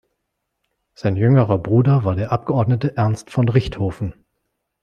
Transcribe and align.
Sein 0.95 1.15
jüngerer 1.15 1.59
Bruder 1.59 2.03
war 2.03 2.15
der 2.15 2.31
Abgeordnete 2.31 2.97
Ernst 2.97 3.29
von 3.29 3.47
Richthofen. 3.47 4.15